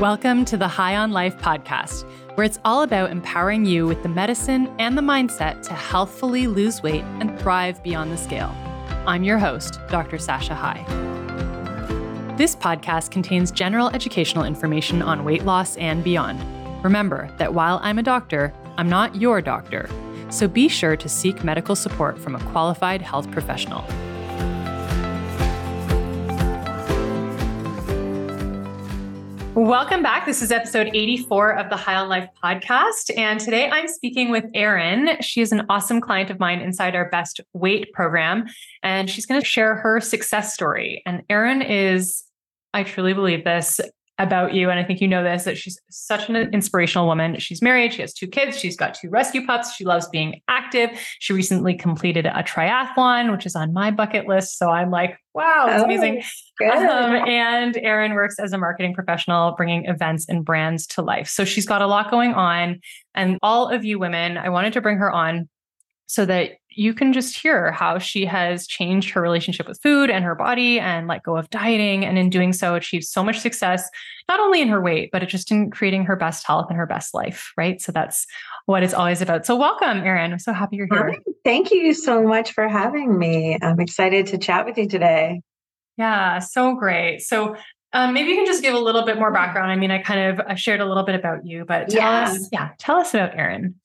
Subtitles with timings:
[0.00, 4.08] Welcome to the High on Life podcast, where it's all about empowering you with the
[4.08, 8.50] medicine and the mindset to healthfully lose weight and thrive beyond the scale.
[9.06, 10.16] I'm your host, Dr.
[10.16, 10.82] Sasha High.
[12.38, 16.42] This podcast contains general educational information on weight loss and beyond.
[16.82, 19.86] Remember that while I'm a doctor, I'm not your doctor,
[20.30, 23.84] so be sure to seek medical support from a qualified health professional.
[29.60, 30.24] Welcome back.
[30.24, 33.14] This is episode 84 of the High on Life podcast.
[33.14, 35.18] And today I'm speaking with Erin.
[35.20, 38.46] She is an awesome client of mine inside our Best Weight program.
[38.82, 41.02] And she's going to share her success story.
[41.04, 42.24] And Erin is,
[42.72, 43.82] I truly believe this,
[44.20, 47.38] about you, and I think you know this, that she's such an inspirational woman.
[47.38, 50.90] She's married, she has two kids, she's got two rescue pups, she loves being active.
[51.18, 54.58] She recently completed a triathlon, which is on my bucket list.
[54.58, 56.22] So I'm like, wow, it's oh, amazing.
[56.62, 61.28] Um, and Erin works as a marketing professional, bringing events and brands to life.
[61.28, 62.80] So she's got a lot going on.
[63.14, 65.48] And all of you women, I wanted to bring her on
[66.06, 70.24] so that you can just hear how she has changed her relationship with food and
[70.24, 72.04] her body and let go of dieting.
[72.04, 73.88] And in doing so, achieved so much success,
[74.28, 77.12] not only in her weight, but just in creating her best health and her best
[77.12, 77.52] life.
[77.56, 77.80] Right.
[77.80, 78.26] So that's
[78.66, 79.46] what it's always about.
[79.46, 80.32] So welcome, Erin.
[80.32, 81.16] I'm so happy you're here.
[81.44, 83.58] Thank you so much for having me.
[83.60, 85.42] I'm excited to chat with you today.
[85.96, 87.20] Yeah, so great.
[87.20, 87.56] So
[87.92, 89.72] um, maybe you can just give a little bit more background.
[89.72, 92.30] I mean, I kind of shared a little bit about you, but tell yeah.
[92.30, 93.79] us, yeah, tell us about Erin.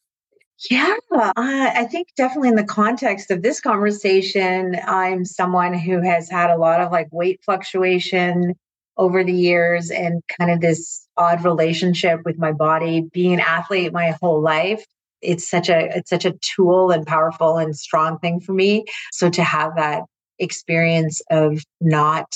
[0.71, 6.30] Yeah, uh, I think definitely in the context of this conversation, I'm someone who has
[6.30, 8.55] had a lot of like weight fluctuation
[8.97, 13.02] over the years and kind of this odd relationship with my body.
[13.13, 14.83] Being an athlete my whole life,
[15.22, 18.85] it's such a it's such a tool and powerful and strong thing for me.
[19.11, 20.03] So to have that
[20.39, 22.33] experience of not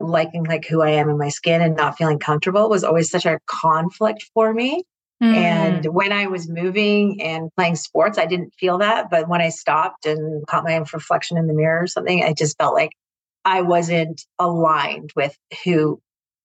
[0.00, 3.26] liking like who I am in my skin and not feeling comfortable was always such
[3.26, 4.82] a conflict for me.
[5.22, 5.34] Mm.
[5.34, 9.10] And when I was moving and playing sports, I didn't feel that.
[9.10, 12.56] But when I stopped and caught my reflection in the mirror or something, I just
[12.56, 12.92] felt like
[13.44, 16.00] I wasn't aligned with who,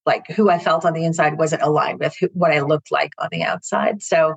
[0.06, 3.12] like who I felt on the inside wasn't aligned with who, what I looked like
[3.20, 4.02] on the outside.
[4.02, 4.36] So,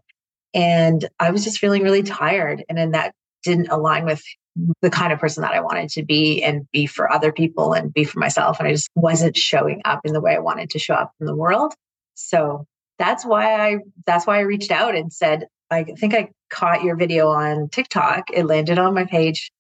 [0.53, 2.63] and I was just feeling really tired.
[2.69, 4.23] And then that didn't align with
[4.81, 7.93] the kind of person that I wanted to be and be for other people and
[7.93, 8.59] be for myself.
[8.59, 11.27] And I just wasn't showing up in the way I wanted to show up in
[11.27, 11.75] the world.
[12.15, 12.67] So
[12.99, 16.97] that's why I that's why I reached out and said, I think I caught your
[16.97, 18.25] video on TikTok.
[18.33, 19.51] It landed on my page.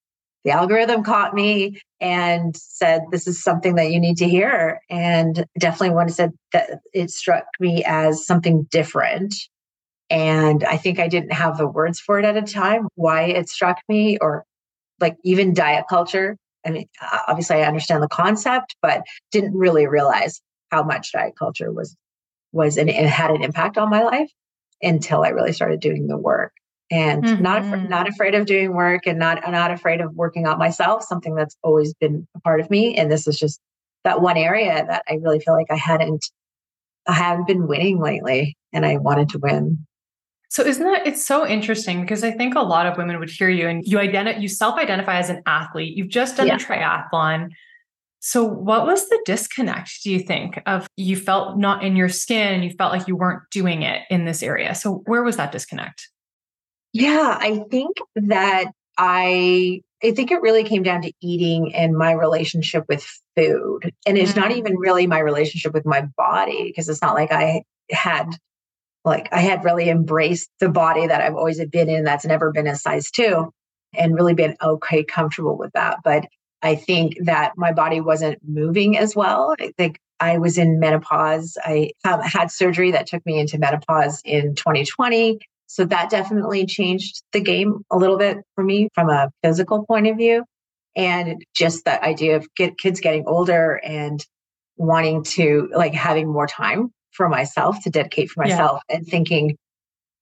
[0.45, 4.81] The algorithm caught me and said, This is something that you need to hear.
[4.89, 9.35] And definitely one said that it struck me as something different.
[10.09, 13.49] And I think I didn't have the words for it at a time, why it
[13.49, 14.45] struck me, or
[15.01, 16.37] like even diet culture.
[16.65, 16.89] I mean,
[17.27, 21.97] obviously, I understand the concept, but didn't really realize how much diet culture was
[22.57, 24.31] was and it had an impact on my life
[24.83, 26.53] until I really started doing the work.
[26.91, 27.43] And mm-hmm.
[27.43, 31.35] not not afraid of doing work and not not afraid of working out myself, something
[31.35, 32.97] that's always been a part of me.
[32.97, 33.61] And this is just
[34.05, 36.31] that one area that I really feel like I hadn't
[37.09, 39.85] I haven't been winning lately and I wanted to win.
[40.49, 43.51] So isn't that it's so interesting because I think a lot of women would hear
[43.51, 45.97] you and you identify you self-identify as an athlete.
[45.97, 46.55] You've just done yeah.
[46.55, 47.51] a triathlon.
[48.29, 52.65] So, what was the disconnect, do you think, of you felt not in your skin,
[52.65, 54.75] you felt like you weren't doing it in this area?
[54.75, 56.09] So, where was that disconnect?
[56.93, 62.11] Yeah, I think that I I think it really came down to eating and my
[62.11, 63.93] relationship with food.
[64.05, 64.57] And it's not mm.
[64.57, 68.31] even really my relationship with my body because it's not like I had
[69.05, 72.67] like I had really embraced the body that I've always been in that's never been
[72.67, 73.53] a size 2
[73.97, 75.99] and really been okay comfortable with that.
[76.03, 76.27] But
[76.63, 79.55] I think that my body wasn't moving as well.
[79.61, 81.57] I think I was in menopause.
[81.65, 85.39] I had surgery that took me into menopause in 2020.
[85.67, 90.07] So that definitely changed the game a little bit for me from a physical point
[90.07, 90.45] of view.
[90.95, 94.25] And just the idea of get kids getting older and
[94.79, 98.97] wanting to like having more time for myself to dedicate for myself yeah.
[98.97, 99.57] and thinking,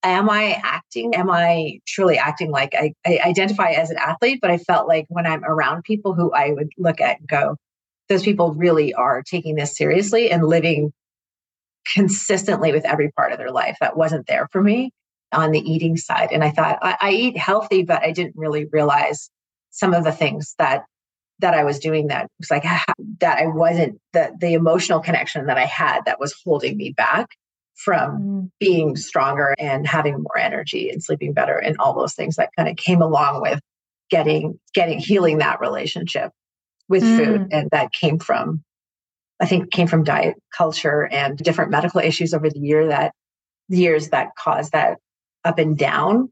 [0.04, 1.14] am I acting?
[1.14, 4.40] Am I truly acting like I, I, identify as an athlete?
[4.40, 7.56] But I felt like when I'm around people who I would look at and go,
[8.08, 10.92] those people really are taking this seriously and living
[11.92, 13.76] consistently with every part of their life.
[13.80, 14.90] That wasn't there for me
[15.32, 16.28] on the eating side.
[16.30, 19.30] And I thought I, I eat healthy, but I didn't really realize
[19.70, 20.84] some of the things that
[21.40, 22.64] that I was doing that was like
[23.20, 27.30] that I wasn't the the emotional connection that I had that was holding me back
[27.76, 28.50] from mm.
[28.60, 32.68] being stronger and having more energy and sleeping better and all those things that kind
[32.68, 33.60] of came along with
[34.10, 36.30] getting getting healing that relationship
[36.88, 37.16] with mm.
[37.16, 38.62] food and that came from
[39.40, 43.12] I think came from diet culture and different medical issues over the year that
[43.68, 44.98] years that caused that
[45.44, 46.30] up and down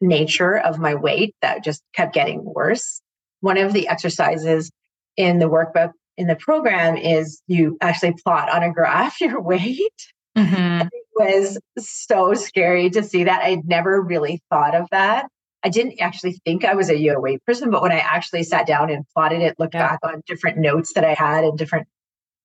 [0.00, 3.02] nature of my weight that just kept getting worse.
[3.40, 4.70] One of the exercises
[5.16, 9.92] in the workbook in the program is you actually plot on a graph your weight.
[10.38, 10.88] Mm-hmm.
[10.92, 13.42] It was so scary to see that.
[13.42, 15.26] I'd never really thought of that.
[15.64, 18.90] I didn't actually think I was a weight person, but when I actually sat down
[18.90, 19.88] and plotted it, looked yeah.
[19.88, 21.88] back on different notes that I had and different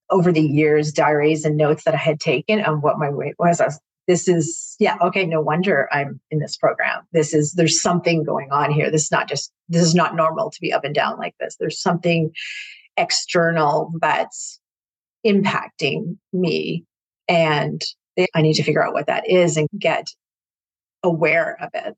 [0.09, 3.61] over the years, diaries and notes that I had taken on what my weight was,
[3.61, 7.81] I was this is yeah okay no wonder i'm in this program this is there's
[7.81, 10.83] something going on here this is not just this is not normal to be up
[10.83, 12.31] and down like this there's something
[12.97, 14.59] external that's
[15.25, 16.83] impacting me
[17.33, 17.81] and
[18.35, 20.07] i need to figure out what that is and get
[21.03, 21.95] aware of it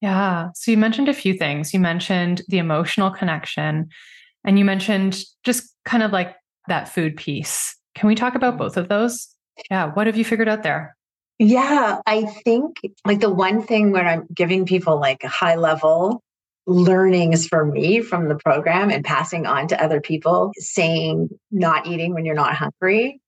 [0.00, 3.88] yeah so you mentioned a few things you mentioned the emotional connection
[4.44, 6.34] and you mentioned just kind of like
[6.68, 9.32] that food piece can we talk about both of those
[9.70, 9.92] yeah.
[9.92, 10.96] What have you figured out there?
[11.38, 16.22] Yeah, I think like the one thing when I'm giving people like high level
[16.66, 22.14] learnings for me from the program and passing on to other people, saying not eating
[22.14, 23.20] when you're not hungry.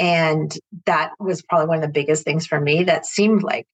[0.00, 0.52] And
[0.86, 3.66] that was probably one of the biggest things for me that seemed like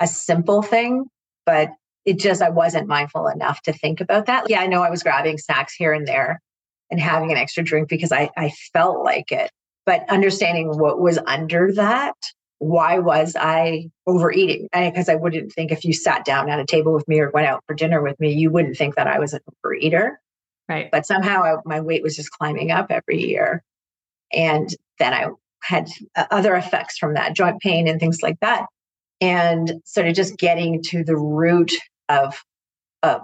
[0.00, 1.06] a simple thing,
[1.44, 1.70] but
[2.06, 4.48] it just, I wasn't mindful enough to think about that.
[4.48, 6.40] Yeah, I know I was grabbing snacks here and there
[6.90, 9.50] and having an extra drink because I, I felt like it
[9.88, 12.14] but understanding what was under that
[12.58, 14.68] why was I overeating?
[14.70, 17.30] Because I, I, wouldn't think if you sat down at a table with me or
[17.30, 20.16] went out for dinner with me, you wouldn't think that I was an overeater.
[20.68, 20.90] Right.
[20.90, 23.62] But somehow I, my weight was just climbing up every year.
[24.32, 24.68] And
[24.98, 25.28] then I
[25.62, 28.66] had uh, other effects from that, joint pain and things like that.
[29.20, 31.72] And sort of just getting to the root
[32.08, 32.40] of,
[33.02, 33.22] of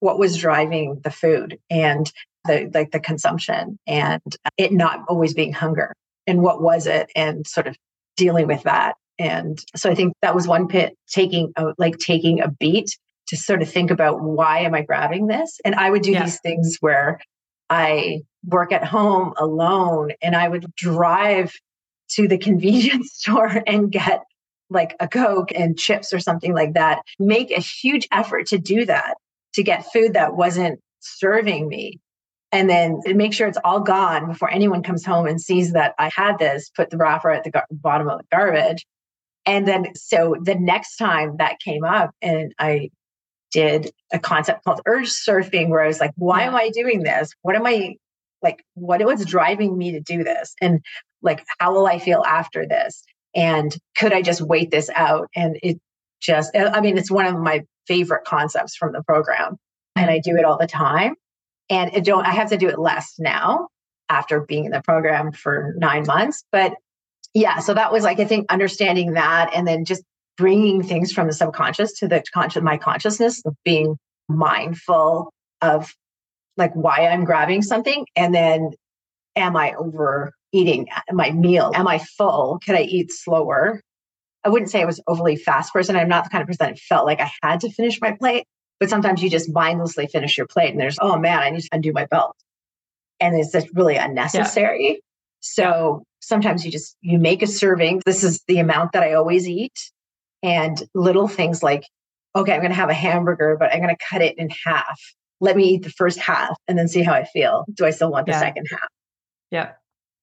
[0.00, 1.58] what was driving the food.
[1.70, 2.12] And
[2.44, 4.20] the like the consumption and
[4.56, 5.92] it not always being hunger
[6.26, 7.76] and what was it and sort of
[8.16, 12.40] dealing with that and so i think that was one pit taking a, like taking
[12.40, 12.96] a beat
[13.28, 16.24] to sort of think about why am i grabbing this and i would do yeah.
[16.24, 17.20] these things where
[17.72, 21.52] i work at home alone and i would drive
[22.08, 24.22] to the convenience store and get
[24.70, 28.84] like a coke and chips or something like that make a huge effort to do
[28.84, 29.14] that
[29.54, 32.00] to get food that wasn't serving me
[32.52, 36.10] and then make sure it's all gone before anyone comes home and sees that I
[36.14, 38.86] had this, put the wrapper at the gar- bottom of the garbage.
[39.46, 42.90] And then, so the next time that came up, and I
[43.52, 46.48] did a concept called urge surfing, where I was like, why yeah.
[46.48, 47.32] am I doing this?
[47.42, 47.96] What am I
[48.42, 48.64] like?
[48.74, 50.54] What what's driving me to do this?
[50.60, 50.80] And
[51.22, 53.02] like, how will I feel after this?
[53.34, 55.28] And could I just wait this out?
[55.36, 55.78] And it
[56.20, 59.56] just, uh, I mean, it's one of my favorite concepts from the program.
[59.96, 60.30] And I mm-hmm.
[60.30, 61.14] do it all the time
[61.72, 63.68] and it don't i have to do it less now
[64.08, 66.74] after being in the program for nine months but
[67.34, 70.02] yeah so that was like i think understanding that and then just
[70.36, 73.96] bringing things from the subconscious to the conscious my consciousness of being
[74.28, 75.92] mindful of
[76.56, 78.70] like why i'm grabbing something and then
[79.36, 83.80] am i overeating uh, my meal am i full can i eat slower
[84.44, 86.78] i wouldn't say i was overly fast person i'm not the kind of person that
[86.78, 88.46] felt like i had to finish my plate
[88.82, 91.68] but sometimes you just mindlessly finish your plate and there's, oh man, I need to
[91.70, 92.34] undo my belt.
[93.20, 94.88] And it's just really unnecessary.
[94.88, 94.96] Yeah.
[95.38, 98.02] So sometimes you just you make a serving.
[98.04, 99.92] This is the amount that I always eat.
[100.42, 101.84] And little things like,
[102.34, 105.00] okay, I'm gonna have a hamburger, but I'm gonna cut it in half.
[105.40, 107.64] Let me eat the first half and then see how I feel.
[107.74, 108.40] Do I still want the yeah.
[108.40, 108.88] second half?
[109.50, 109.72] Yeah.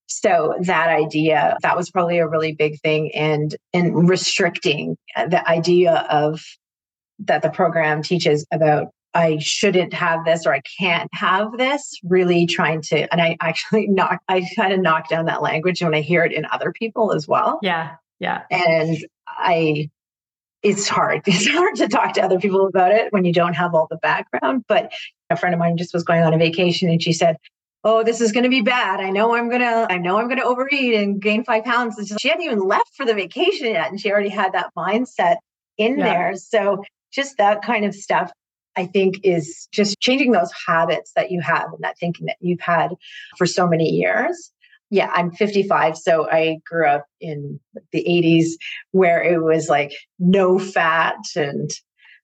[0.07, 5.47] So that idea, that was probably a really big thing and and restricting uh, the
[5.47, 6.41] idea of
[7.19, 12.45] that the program teaches about I shouldn't have this or I can't have this, really
[12.45, 16.01] trying to, and I actually knock, I kind of knock down that language when I
[16.01, 17.59] hear it in other people as well.
[17.61, 17.95] Yeah.
[18.19, 18.43] Yeah.
[18.51, 18.97] And
[19.27, 19.89] I,
[20.63, 21.22] it's hard.
[21.28, 23.98] It's hard to talk to other people about it when you don't have all the
[23.98, 24.66] background.
[24.68, 24.92] But
[25.30, 27.38] a friend of mine just was going on a vacation and she said,
[27.86, 29.00] Oh, this is going to be bad.
[29.00, 31.96] I know I'm going to, I know I'm going to overeat and gain five pounds.
[32.20, 33.89] She hadn't even left for the vacation yet.
[33.89, 35.38] And she already had that mindset
[35.78, 36.04] in yeah.
[36.04, 36.36] there.
[36.36, 38.32] So just that kind of stuff
[38.75, 42.60] I think is just changing those habits that you have and that thinking that you've
[42.60, 42.96] had
[43.38, 44.51] for so many years.
[44.89, 47.60] Yeah, I'm 55, so I grew up in
[47.91, 48.53] the 80s
[48.91, 51.69] where it was like no fat and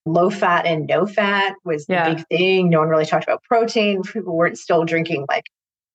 [0.04, 2.08] low fat and no fat was yeah.
[2.08, 2.70] the big thing.
[2.70, 4.02] No one really talked about protein.
[4.02, 5.44] People weren't still drinking like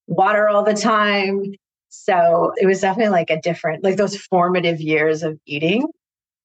[0.07, 1.53] water all the time.
[1.89, 5.87] So it was definitely like a different, like those formative years of eating.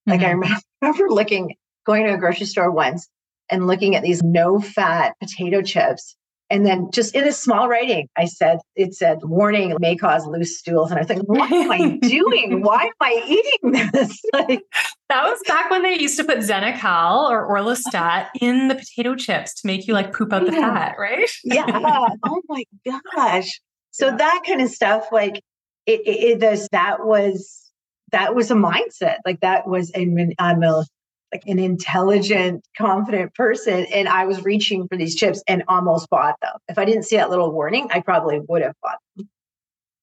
[0.07, 0.43] Like mm-hmm.
[0.43, 1.55] I remember looking
[1.85, 3.09] going to a grocery store once
[3.49, 6.17] and looking at these no fat potato chips
[6.49, 10.59] And then just in a small writing, I said, it said, warning may cause loose
[10.59, 10.91] stools.
[10.91, 12.63] And I was like, what am I doing?
[12.63, 14.21] Why am I eating this?
[14.33, 14.63] like,
[15.09, 19.61] that was back when they used to put Xenical or Orlistat in the potato chips
[19.61, 21.29] to make you like poop out the fat, right?
[21.45, 21.67] yeah.
[22.25, 23.61] Oh my gosh.
[23.91, 24.17] So yeah.
[24.17, 25.43] that kind of stuff, like
[25.87, 27.73] it, it, it, that was,
[28.13, 29.17] that was a mindset.
[29.25, 30.85] Like that was, a, I'm a
[31.33, 33.87] like an intelligent, confident person.
[33.93, 36.53] And I was reaching for these chips and almost bought them.
[36.69, 39.29] If I didn't see that little warning, I probably would have bought them.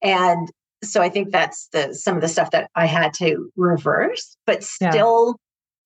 [0.02, 0.52] And
[0.84, 4.64] so I think that's the some of the stuff that I had to reverse, but
[4.64, 5.34] still yeah.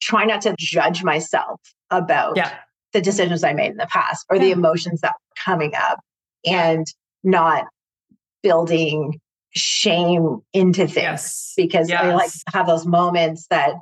[0.02, 2.56] try not to judge myself about yeah.
[2.94, 4.44] the decisions I made in the past or yeah.
[4.44, 6.00] the emotions that were coming up
[6.46, 6.86] and
[7.24, 7.66] not
[8.42, 9.20] building
[9.54, 11.54] shame into things yes.
[11.56, 12.04] because yes.
[12.04, 13.76] I like have those moments that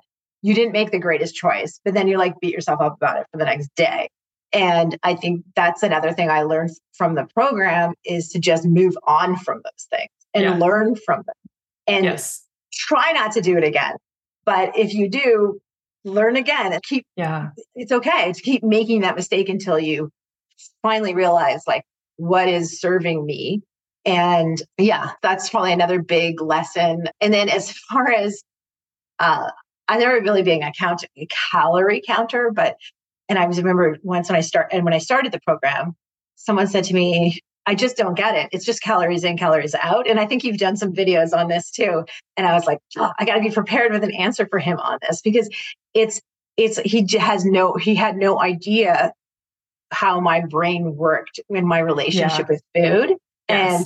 [0.45, 3.25] you didn't make the greatest choice, but then you like beat yourself up about it
[3.31, 4.07] for the next day.
[4.53, 8.95] And I think that's another thing I learned from the program is to just move
[9.07, 10.55] on from those things and yeah.
[10.55, 11.35] learn from them
[11.87, 12.43] and yes.
[12.71, 13.95] try not to do it again.
[14.45, 15.59] But if you do,
[16.03, 20.11] learn again and keep, yeah, it's okay to keep making that mistake until you
[20.83, 21.81] finally realize like
[22.17, 23.63] what is serving me.
[24.05, 27.05] And yeah, that's probably another big lesson.
[27.19, 28.43] And then as far as
[29.17, 29.49] uh,
[29.87, 32.77] I never really being a count a calorie counter, but
[33.29, 35.95] and I was remember once when I start and when I started the program,
[36.35, 38.49] someone said to me, I just don't get it.
[38.51, 40.07] It's just calories in, calories out.
[40.07, 42.05] And I think you've done some videos on this too.
[42.37, 44.79] And I was like, oh, I got to be prepared with an answer for him
[44.79, 45.49] on this because
[45.93, 46.21] it's
[46.57, 49.11] it's he has no he had no idea
[49.91, 52.55] how my brain worked in my relationship yeah.
[52.55, 53.17] with food
[53.49, 53.77] yes.
[53.79, 53.85] and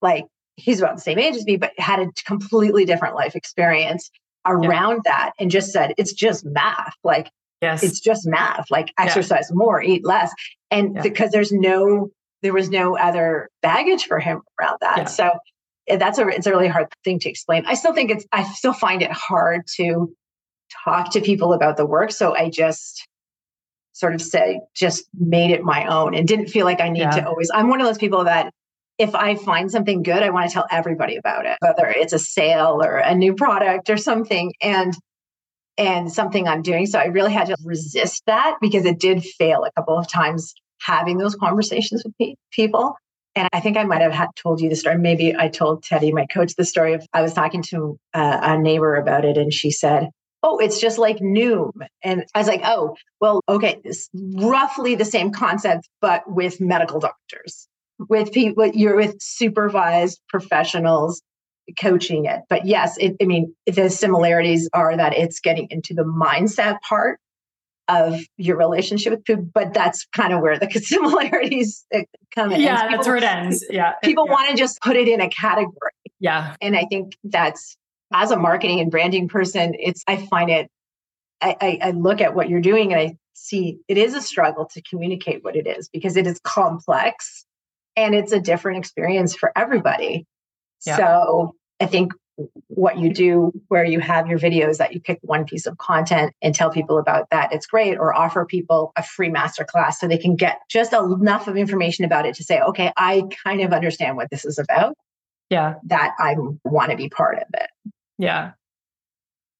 [0.00, 4.10] like he's about the same age as me but had a completely different life experience
[4.46, 5.12] around yeah.
[5.12, 7.30] that and just said it's just math like
[7.60, 9.56] yes it's just math like exercise yeah.
[9.56, 10.32] more eat less
[10.70, 11.02] and yeah.
[11.02, 12.08] because there's no
[12.42, 15.30] there was no other baggage for him around that so
[15.88, 18.42] eh, that's a it's a really hard thing to explain i still think it's i
[18.42, 20.12] still find it hard to
[20.84, 23.06] talk to people about the work so i just
[23.92, 27.24] sort of say just made it my own and didn't feel like i need to
[27.26, 28.52] always i'm one of those people that
[28.98, 32.18] if I find something good, I want to tell everybody about it, whether it's a
[32.18, 34.52] sale or a new product or something.
[34.60, 34.94] And
[35.78, 36.86] and something I'm doing.
[36.86, 40.54] So I really had to resist that because it did fail a couple of times
[40.80, 42.94] having those conversations with pe- people.
[43.34, 44.98] And I think I might have had told you the story.
[44.98, 48.58] Maybe I told Teddy, my coach, the story of I was talking to uh, a
[48.58, 50.10] neighbor about it, and she said,
[50.42, 51.70] "Oh, it's just like Noom."
[52.02, 57.00] And I was like, "Oh, well, okay, it's roughly the same concept, but with medical
[57.00, 57.68] doctors."
[58.08, 61.22] With people you're with supervised professionals
[61.78, 62.40] coaching it.
[62.48, 67.18] But yes it, i mean the similarities are that it's getting into the mindset part
[67.88, 72.00] of your relationship with food but that's kind of where the similarities uh,
[72.34, 72.60] come in.
[72.60, 73.64] Yeah people, that's where it ends.
[73.70, 74.32] Yeah people yeah.
[74.32, 75.92] want to just put it in a category.
[76.20, 76.56] Yeah.
[76.60, 77.76] And i think that's
[78.12, 80.68] as a marketing and branding person it's i find it
[81.40, 84.66] I, I, I look at what you're doing and i see it is a struggle
[84.66, 87.44] to communicate what it is because it is complex
[87.96, 90.26] and it's a different experience for everybody.
[90.86, 90.96] Yeah.
[90.96, 92.12] So I think
[92.68, 96.32] what you do where you have your videos that you pick one piece of content
[96.40, 100.16] and tell people about that it's great or offer people a free masterclass so they
[100.16, 104.16] can get just enough of information about it to say okay i kind of understand
[104.16, 104.94] what this is about
[105.50, 106.34] yeah that i
[106.64, 108.52] want to be part of it yeah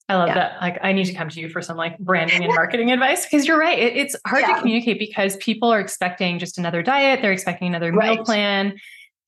[0.09, 0.35] I love yeah.
[0.35, 0.61] that.
[0.61, 3.47] Like, I need to come to you for some like branding and marketing advice because
[3.47, 3.79] you're right.
[3.79, 4.55] It, it's hard yeah.
[4.55, 8.17] to communicate because people are expecting just another diet, they're expecting another right.
[8.17, 8.75] meal plan.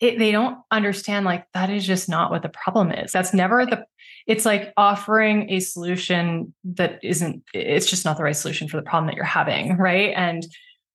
[0.01, 3.13] It, they don't understand like that is just not what the problem is.
[3.13, 3.85] That's never the.
[4.27, 7.45] It's like offering a solution that isn't.
[7.53, 10.13] It's just not the right solution for the problem that you're having, right?
[10.17, 10.45] And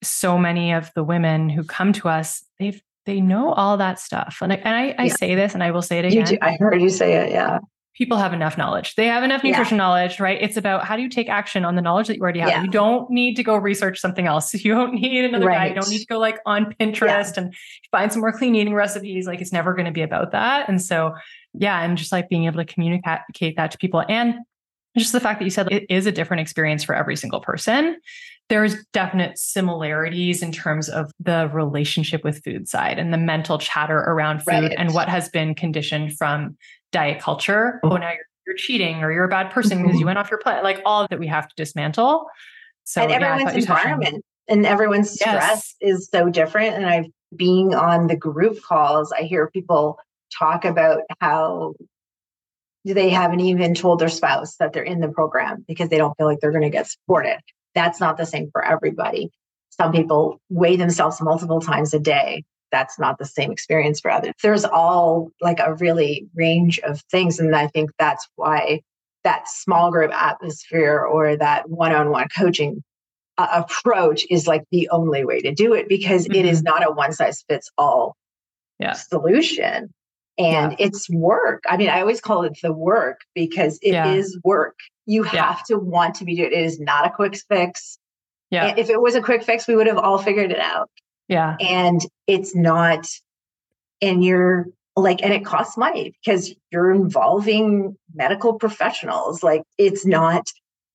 [0.03, 4.39] so many of the women who come to us, they've they know all that stuff.
[4.41, 6.37] And I, and I, I say this, and I will say it again.
[6.41, 7.31] I heard you say it.
[7.31, 7.59] Yeah
[7.95, 8.95] people have enough knowledge.
[8.95, 9.83] They have enough nutrition yeah.
[9.83, 10.41] knowledge, right?
[10.41, 12.49] It's about how do you take action on the knowledge that you already have.
[12.49, 12.63] Yeah.
[12.63, 14.53] You don't need to go research something else.
[14.69, 15.57] You don't need another right.
[15.57, 15.75] guide.
[15.75, 17.43] You don't need to go like on Pinterest yeah.
[17.43, 17.55] and
[17.91, 19.25] find some more clean eating recipes.
[19.25, 20.69] Like it's never going to be about that.
[20.69, 21.15] And so,
[21.53, 24.35] yeah, I'm just like being able to communicate that to people and
[24.97, 27.97] just the fact that you said it is a different experience for every single person.
[28.49, 33.97] There's definite similarities in terms of the relationship with food side and the mental chatter
[33.97, 34.75] around food right.
[34.77, 36.57] and what has been conditioned from
[36.91, 37.79] diet culture.
[37.83, 40.07] Oh, now you're, you're cheating or you're a bad person because you mm-hmm.
[40.07, 40.63] went off your plate.
[40.63, 42.25] Like all that we have to dismantle.
[42.83, 45.97] So and everyone's yeah, environment and everyone's stress yes.
[45.97, 46.75] is so different.
[46.75, 47.05] And I've
[47.35, 49.99] being on the group calls, I hear people
[50.37, 51.75] talk about how
[52.85, 56.15] do they haven't even told their spouse that they're in the program because they don't
[56.17, 57.37] feel like they're going to get supported.
[57.75, 59.29] That's not the same for everybody.
[59.69, 62.43] some people weigh themselves multiple times a day.
[62.71, 64.33] That's not the same experience for others.
[64.41, 67.39] There's all like a really range of things.
[67.39, 68.81] And I think that's why
[69.23, 72.83] that small group atmosphere or that one on one coaching
[73.37, 76.35] uh, approach is like the only way to do it because mm-hmm.
[76.35, 76.75] it is mm-hmm.
[76.75, 78.15] not a one size fits all
[78.79, 78.93] yeah.
[78.93, 79.93] solution.
[80.37, 80.85] And yeah.
[80.85, 81.63] it's work.
[81.67, 84.13] I mean, I always call it the work because it yeah.
[84.13, 84.77] is work.
[85.05, 86.53] You have to want to be doing it.
[86.53, 87.97] It is not a quick fix.
[88.49, 88.73] Yeah.
[88.77, 90.89] If it was a quick fix, we would have all figured it out.
[91.29, 91.55] Yeah.
[91.59, 93.07] And it's not,
[94.01, 99.43] and you're like, and it costs money because you're involving medical professionals.
[99.43, 100.51] Like, it's not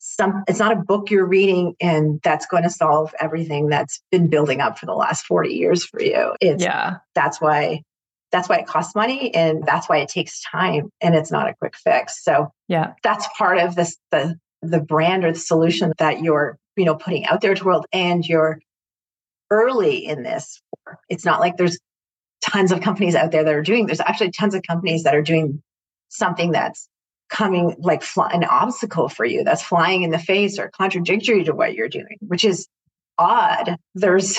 [0.06, 4.28] some it's not a book you're reading and that's going to solve everything that's been
[4.28, 7.80] building up for the last 40 years for you it's yeah that's why
[8.30, 11.54] that's why it costs money and that's why it takes time and it's not a
[11.54, 16.22] quick fix so yeah that's part of this the the brand or the solution that
[16.22, 18.60] you're you know putting out there to the world and you're
[19.62, 20.60] early in this
[21.08, 21.78] it's not like there's
[22.42, 25.22] tons of companies out there that are doing there's actually tons of companies that are
[25.22, 25.62] doing
[26.08, 26.88] something that's
[27.28, 31.52] coming like fly, an obstacle for you that's flying in the face or contradictory to
[31.52, 32.68] what you're doing, which is
[33.18, 33.76] odd.
[33.94, 34.38] There's,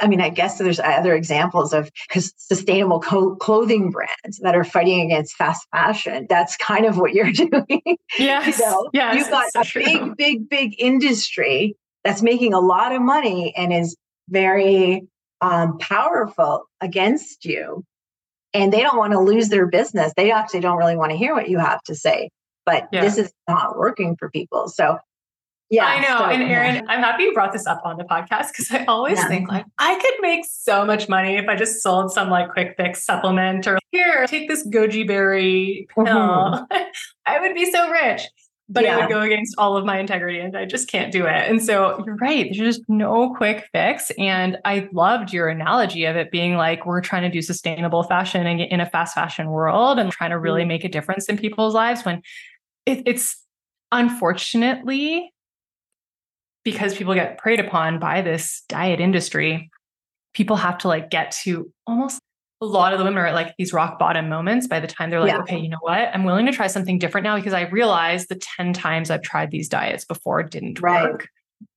[0.00, 5.00] I mean, I guess there's other examples of sustainable co- clothing brands that are fighting
[5.02, 6.26] against fast fashion.
[6.28, 7.80] That's kind of what you're doing.
[8.18, 8.58] Yes.
[8.58, 9.84] you know, yes, you've got a true.
[9.84, 13.96] big, big, big industry that's making a lot of money and is
[14.28, 15.06] very
[15.40, 17.84] um, powerful against you
[18.54, 20.12] and they don't want to lose their business.
[20.16, 22.30] They actually don't really want to hear what you have to say.
[22.64, 23.02] But yeah.
[23.02, 24.68] this is not working for people.
[24.68, 24.98] So
[25.68, 25.84] yeah.
[25.84, 26.18] I know.
[26.18, 26.82] So, and Erin, yeah.
[26.88, 29.28] I'm happy you brought this up on the podcast because I always yeah.
[29.28, 32.74] think like I could make so much money if I just sold some like quick
[32.76, 36.04] fix supplement or here, take this goji berry pill.
[36.06, 36.82] Mm-hmm.
[37.26, 38.22] I would be so rich
[38.68, 38.96] but yeah.
[38.96, 41.48] it would go against all of my integrity and I just can't do it.
[41.48, 42.46] And so you're right.
[42.46, 44.10] There's just no quick fix.
[44.18, 48.44] And I loved your analogy of it being like we're trying to do sustainable fashion
[48.46, 50.68] and in a fast fashion world and trying to really mm-hmm.
[50.68, 52.22] make a difference in people's lives when
[52.86, 53.40] it, it's
[53.92, 55.32] unfortunately
[56.64, 59.70] because people get preyed upon by this diet industry,
[60.34, 62.20] people have to like get to almost
[62.60, 65.10] a lot of the women are at like these rock bottom moments by the time
[65.10, 65.40] they're like, yeah.
[65.40, 66.08] okay, you know what?
[66.14, 69.50] I'm willing to try something different now because I realize the 10 times I've tried
[69.50, 71.10] these diets before didn't right.
[71.10, 71.28] work.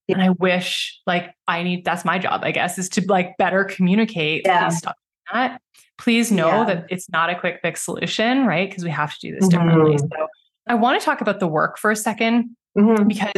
[0.07, 0.15] Yeah.
[0.15, 3.63] And I wish like I need that's my job, I guess, is to like better
[3.63, 4.43] communicate.
[4.45, 4.69] Yeah.
[4.69, 4.95] Please stop
[5.31, 5.61] that.
[5.97, 6.63] Please know yeah.
[6.65, 8.69] that it's not a quick fix solution, right?
[8.69, 9.67] Because we have to do this mm-hmm.
[9.67, 9.97] differently.
[9.97, 10.27] So
[10.67, 12.45] I want to talk about the work for a 2nd
[12.77, 13.07] mm-hmm.
[13.07, 13.33] because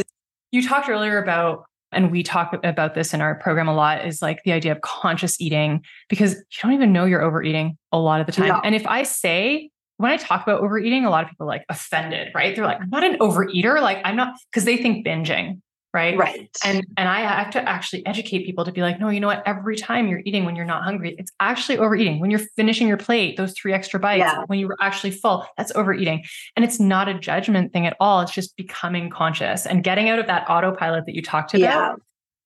[0.52, 4.22] you talked earlier about and we talk about this in our program a lot is
[4.22, 8.20] like the idea of conscious eating because you don't even know you're overeating a lot
[8.20, 8.60] of the time.
[8.64, 11.64] And if I say when I talk about overeating, a lot of people are like
[11.68, 12.56] offended, right?
[12.56, 13.80] They're like, I'm not an overeater.
[13.80, 15.60] Like I'm not because they think binging
[15.94, 16.16] right?
[16.16, 16.48] Right.
[16.64, 19.42] And and i have to actually educate people to be like no you know what?
[19.46, 22.20] Every time you're eating when you're not hungry it's actually overeating.
[22.20, 24.44] When you're finishing your plate those three extra bites yeah.
[24.46, 26.24] when you were actually full that's overeating.
[26.56, 28.20] And it's not a judgment thing at all.
[28.20, 31.62] It's just becoming conscious and getting out of that autopilot that you talked about.
[31.62, 31.94] Yeah.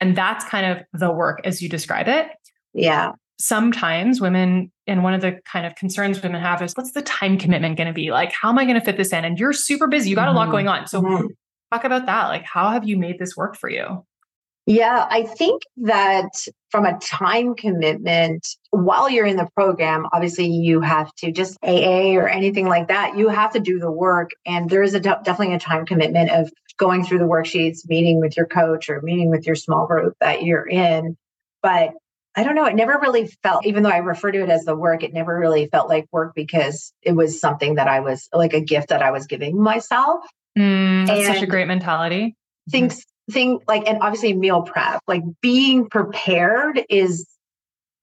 [0.00, 2.28] and that's kind of the work as you describe it.
[2.74, 3.12] Yeah.
[3.38, 7.38] Sometimes women and one of the kind of concerns women have is what's the time
[7.38, 8.10] commitment going to be?
[8.10, 9.24] Like how am i going to fit this in?
[9.24, 10.10] And you're super busy.
[10.10, 10.36] You got mm-hmm.
[10.36, 10.86] a lot going on.
[10.86, 11.26] So mm-hmm
[11.72, 12.28] talk about that.
[12.28, 14.04] Like, how have you made this work for you?
[14.68, 16.30] Yeah, I think that
[16.70, 22.14] from a time commitment, while you're in the program, obviously you have to just AA
[22.16, 24.30] or anything like that, you have to do the work.
[24.44, 28.36] And there is a definitely a time commitment of going through the worksheets, meeting with
[28.36, 31.16] your coach or meeting with your small group that you're in.
[31.62, 31.92] But
[32.34, 34.76] I don't know, it never really felt, even though I refer to it as the
[34.76, 38.52] work, it never really felt like work because it was something that I was like
[38.52, 40.26] a gift that I was giving myself.
[40.56, 42.34] Mm, that's and such a great mentality.
[42.70, 47.26] Things, thing like, and obviously meal prep, like being prepared is.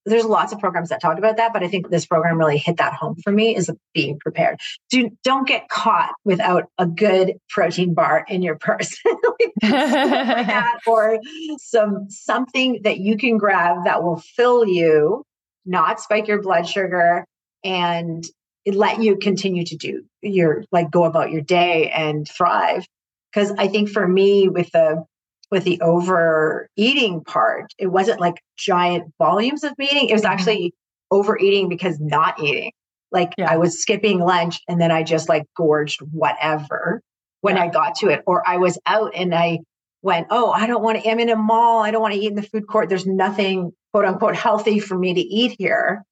[0.05, 2.75] There's lots of programs that talk about that, but I think this program really hit
[2.75, 4.59] that home for me is being prepared.
[4.89, 8.93] Do don't get caught without a good protein bar in your purse,
[9.63, 11.19] like or
[11.57, 15.23] some something that you can grab that will fill you,
[15.65, 17.25] not spike your blood sugar,
[17.63, 18.25] and
[18.65, 22.85] let you continue to do your like go about your day and thrive
[23.31, 25.03] because i think for me with the
[25.51, 30.31] with the overeating part it wasn't like giant volumes of eating it was mm-hmm.
[30.31, 30.73] actually
[31.11, 32.71] overeating because not eating
[33.11, 33.51] like yeah.
[33.51, 37.01] i was skipping lunch and then i just like gorged whatever
[37.41, 37.63] when yeah.
[37.63, 39.59] i got to it or i was out and i
[40.01, 42.29] went oh i don't want to i'm in a mall i don't want to eat
[42.29, 46.03] in the food court there's nothing quote unquote healthy for me to eat here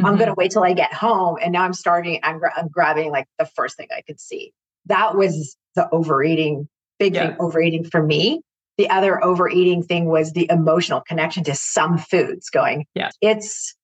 [0.00, 0.06] Mm-hmm.
[0.06, 1.38] I'm going to wait till I get home.
[1.40, 4.52] And now I'm starting, I'm, gra- I'm grabbing like the first thing I could see.
[4.86, 7.28] That was the overeating, big yeah.
[7.28, 8.42] thing overeating for me.
[8.80, 13.10] the other overeating thing was the emotional connection to some foods going, yeah.
[13.20, 13.74] it's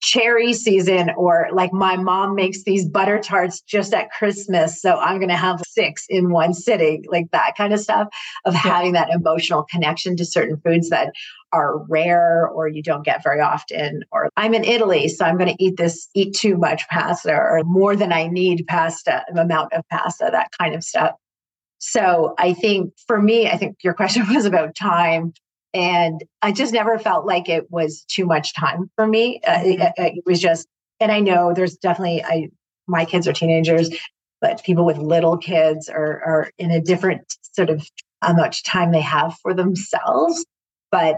[0.00, 4.80] cherry season or like my mom makes these butter tarts just at Christmas.
[4.80, 8.08] So I'm going to have six in one sitting, like that kind of stuff
[8.44, 8.60] of yeah.
[8.60, 11.12] having that emotional connection to certain foods that
[11.52, 14.02] are rare or you don't get very often.
[14.12, 17.62] Or I'm in Italy, so I'm going to eat this, eat too much pasta or
[17.64, 21.14] more than I need pasta, amount of pasta, that kind of stuff.
[21.78, 25.32] So I think for me, I think your question was about time.
[25.78, 29.40] And I just never felt like it was too much time for me.
[29.46, 30.02] Uh, it, mm-hmm.
[30.02, 30.66] it, was just,
[30.98, 32.50] and I know there's definitely, I,
[32.88, 33.88] my kids are teenagers,
[34.40, 37.88] but people with little kids are, are in a different sort of
[38.22, 40.44] how much time they have for themselves.
[40.90, 41.14] But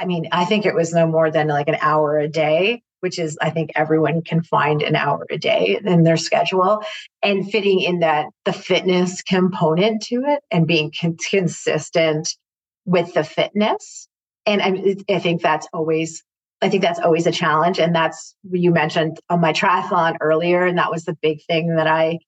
[0.00, 3.18] I mean, I think it was no more than like an hour a day which
[3.18, 6.82] is I think everyone can find an hour a day in their schedule
[7.22, 12.36] and fitting in that the fitness component to it and being con- consistent
[12.84, 14.08] with the fitness.
[14.46, 16.22] And I, I think that's always
[16.62, 17.78] I think that's always a challenge.
[17.78, 20.66] And that's you mentioned on my triathlon earlier.
[20.66, 22.18] And that was the big thing that I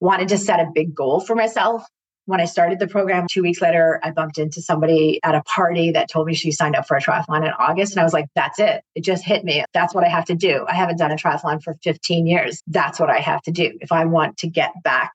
[0.00, 1.82] wanted to set a big goal for myself
[2.26, 5.90] when I started the program, two weeks later, I bumped into somebody at a party
[5.92, 7.92] that told me she signed up for a triathlon in August.
[7.92, 8.82] And I was like, that's it.
[8.94, 9.64] It just hit me.
[9.74, 10.64] That's what I have to do.
[10.66, 12.62] I haven't done a triathlon for 15 years.
[12.66, 13.76] That's what I have to do.
[13.80, 15.12] If I want to get back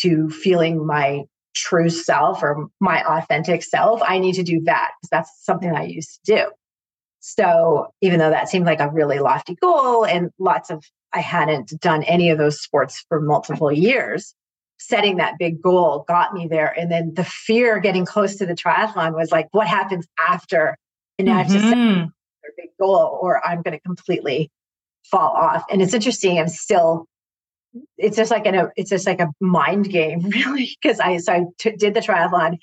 [0.00, 1.22] to feeling my
[1.54, 5.84] true self or my authentic self, I need to do that because that's something I
[5.84, 6.50] used to do.
[7.20, 11.78] So even though that seemed like a really lofty goal and lots of, I hadn't
[11.80, 14.34] done any of those sports for multiple years
[14.82, 16.76] setting that big goal got me there.
[16.78, 20.76] And then the fear getting close to the triathlon was like, what happens after?
[21.18, 21.38] And now mm-hmm.
[21.38, 22.02] I have to set mm-hmm.
[22.02, 24.50] a big goal or I'm going to completely
[25.04, 25.64] fall off.
[25.70, 26.38] And it's interesting.
[26.38, 27.06] I'm still,
[27.96, 30.76] it's just like an, it's just like a mind game really.
[30.82, 32.58] Cause I, so I t- did the triathlon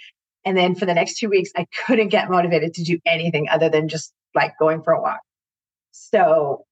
[0.46, 3.70] and then for the next two weeks, I couldn't get motivated to do anything other
[3.70, 5.20] than just like going for a walk.
[5.92, 6.66] So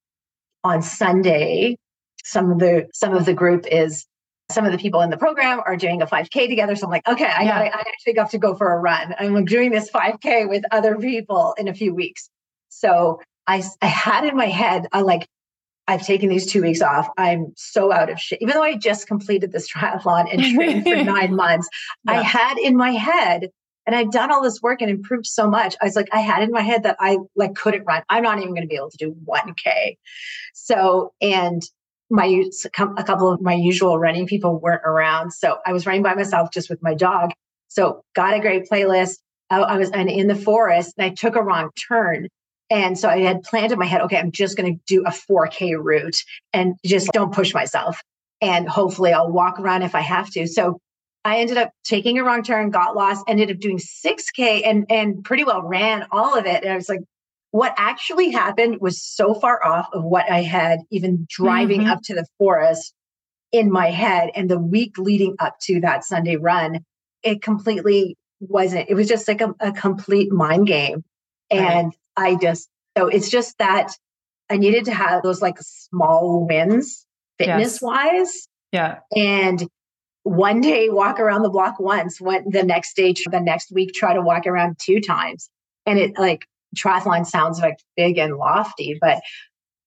[0.63, 1.77] on Sunday,
[2.23, 4.05] some of the, some of the group is
[4.49, 6.75] some of the people in the program are doing a 5K together.
[6.75, 7.69] So I'm like, okay, I yeah.
[7.69, 9.13] got I actually got to go for a run.
[9.19, 12.29] I'm doing this 5K with other people in a few weeks.
[12.69, 15.27] So I, I had in my head, I like,
[15.87, 17.07] I've taken these two weeks off.
[17.17, 18.39] I'm so out of shape.
[18.41, 21.69] Even though I just completed this triathlon and trained for nine months,
[22.05, 22.13] yeah.
[22.13, 23.49] I had in my head,
[23.85, 25.75] and I'd done all this work and improved so much.
[25.81, 28.03] I was like, I had in my head that I like couldn't run.
[28.09, 29.97] I'm not even going to be able to do 1K.
[30.53, 31.63] So, and
[32.09, 36.13] my a couple of my usual running people weren't around so i was running by
[36.13, 37.31] myself just with my dog
[37.67, 39.17] so got a great playlist
[39.49, 42.29] i, I was in the forest and i took a wrong turn
[42.69, 45.09] and so i had planned in my head okay i'm just going to do a
[45.09, 48.01] 4k route and just don't push myself
[48.41, 50.79] and hopefully i'll walk around if i have to so
[51.25, 55.23] i ended up taking a wrong turn got lost ended up doing 6k and and
[55.23, 57.01] pretty well ran all of it and i was like
[57.51, 61.89] what actually happened was so far off of what I had even driving mm-hmm.
[61.89, 62.93] up to the forest
[63.51, 64.31] in my head.
[64.35, 66.85] And the week leading up to that Sunday run,
[67.23, 71.03] it completely wasn't, it was just like a, a complete mind game.
[71.49, 71.97] And right.
[72.17, 73.93] I just, so it's just that
[74.49, 77.05] I needed to have those like small wins
[77.37, 77.81] fitness yes.
[77.81, 78.47] wise.
[78.71, 78.99] Yeah.
[79.15, 79.67] And
[80.23, 84.13] one day walk around the block once, went the next day, the next week, try
[84.13, 85.49] to walk around two times.
[85.85, 89.21] And it like triathlon sounds like big and lofty, but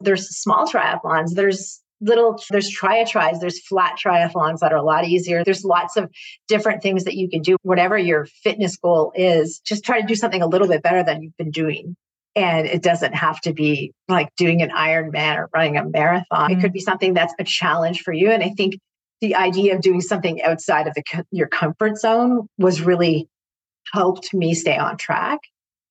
[0.01, 1.35] there's small triathlons.
[1.35, 6.11] There's little there's triatries there's flat triathlons that are a lot easier there's lots of
[6.49, 10.15] different things that you can do whatever your fitness goal is just try to do
[10.15, 11.95] something a little bit better than you've been doing
[12.37, 16.59] and it doesn't have to be like doing an ironman or running a marathon mm-hmm.
[16.59, 18.79] it could be something that's a challenge for you and i think
[19.21, 23.29] the idea of doing something outside of the, your comfort zone was really
[23.93, 25.41] helped me stay on track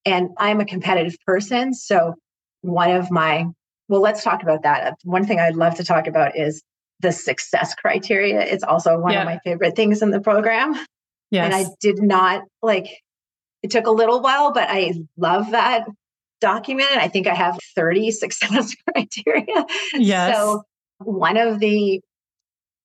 [0.05, 1.73] and I'm a competitive person.
[1.73, 2.15] So,
[2.61, 3.45] one of my,
[3.87, 4.97] well, let's talk about that.
[5.03, 6.61] One thing I'd love to talk about is
[6.99, 8.41] the success criteria.
[8.41, 9.21] It's also one yeah.
[9.21, 10.73] of my favorite things in the program.
[11.31, 11.45] Yes.
[11.45, 12.87] And I did not like,
[13.63, 15.85] it took a little while, but I love that
[16.41, 16.91] document.
[16.91, 19.65] I think I have 30 success criteria.
[19.93, 20.35] Yes.
[20.35, 20.63] So,
[20.99, 22.01] one of the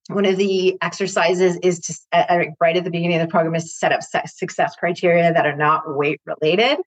[0.09, 3.65] one of the exercises is to uh, right at the beginning of the program is
[3.65, 6.79] to set up success criteria that are not weight related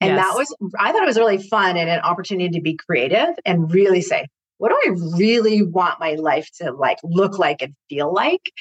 [0.00, 0.24] and yes.
[0.24, 3.72] that was, I thought it was really fun and an opportunity to be creative and
[3.72, 4.26] really say,
[4.58, 8.52] what do I really want my life to like look like and feel like?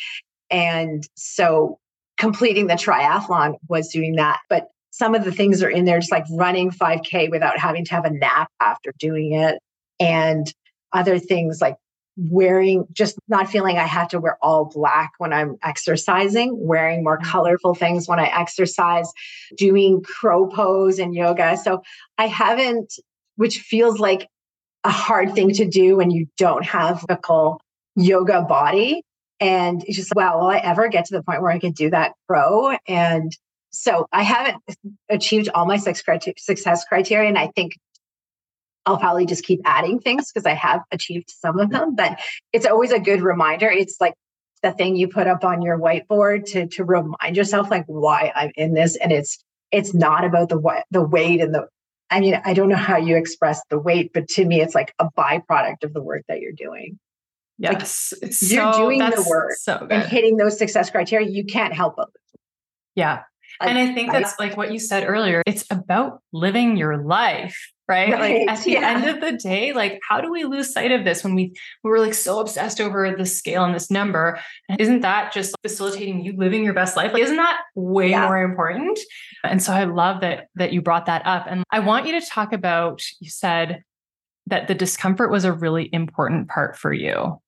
[0.50, 1.80] And so
[2.18, 4.40] completing the triathlon was doing that.
[4.50, 4.68] But
[4.98, 8.06] some of the things are in there, just like running 5K without having to have
[8.06, 9.60] a nap after doing it.
[10.00, 10.52] And
[10.94, 11.76] other things like
[12.18, 17.20] wearing just not feeling I have to wear all black when I'm exercising, wearing more
[17.20, 17.30] mm-hmm.
[17.30, 19.12] colorful things when I exercise,
[19.56, 21.58] doing crow pose and yoga.
[21.58, 21.84] So
[22.18, 22.94] I haven't,
[23.36, 24.28] which feels like
[24.84, 27.62] a hard thing to do when you don't have a cool
[27.96, 29.04] yoga body.
[29.40, 31.92] And it's just, wow, will I ever get to the point where I could do
[31.92, 32.76] that crow?
[32.88, 33.32] And
[33.78, 34.58] so I haven't
[35.10, 37.30] achieved all my success criteria.
[37.30, 37.78] And I think
[38.86, 42.20] I'll probably just keep adding things because I have achieved some of them, but
[42.54, 43.70] it's always a good reminder.
[43.70, 44.16] It's like
[44.64, 48.52] the thing you put up on your whiteboard to to remind yourself like why I'm
[48.56, 51.68] in this and it's it's not about the the weight and the
[52.10, 54.94] I mean I don't know how you express the weight but to me it's like
[54.98, 56.98] a byproduct of the work that you're doing.
[57.60, 58.14] Yes.
[58.22, 62.10] Like, you're doing the work so and hitting those success criteria you can't help but
[62.98, 63.24] yeah.
[63.62, 65.42] And I think that's like what you said earlier.
[65.46, 68.12] It's about living your life right?
[68.12, 68.48] right.
[68.48, 68.90] Like at the yeah.
[68.90, 71.90] end of the day, like how do we lose sight of this when we we
[71.90, 74.40] were like so obsessed over the scale and this number?
[74.78, 77.14] Isn't that just facilitating you living your best life?
[77.14, 78.26] Like, isn't that way yeah.
[78.26, 79.00] more important?
[79.44, 81.46] And so I love that that you brought that up.
[81.48, 83.84] And I want you to talk about you said
[84.48, 87.42] that the discomfort was a really important part for you.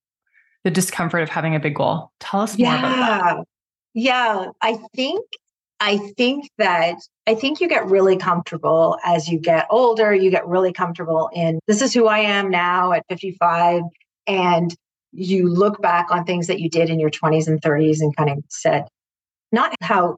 [0.64, 2.12] The discomfort of having a big goal.
[2.20, 2.72] Tell us yeah.
[2.72, 3.46] more about that.
[3.94, 5.26] Yeah, I think
[5.80, 6.96] I think that
[7.28, 10.14] I think you get really comfortable as you get older.
[10.14, 13.84] You get really comfortable in this is who I am now at 55.
[14.28, 14.76] And
[15.12, 18.30] you look back on things that you did in your 20s and 30s and kind
[18.30, 18.88] of said,
[19.52, 20.18] not how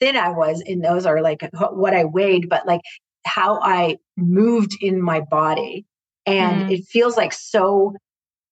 [0.00, 2.80] thin I was in those or like what I weighed, but like
[3.24, 5.84] how I moved in my body.
[6.24, 6.78] And mm.
[6.78, 7.94] it feels like so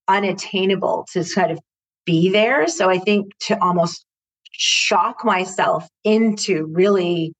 [0.08, 1.58] unattainable to kind of
[2.04, 2.66] be there.
[2.66, 4.04] So I think to almost
[4.58, 7.32] shock myself into really